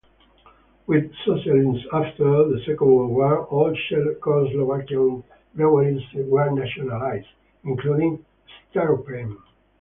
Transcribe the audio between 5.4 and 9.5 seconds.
breweries were nationalised, including Staropramen.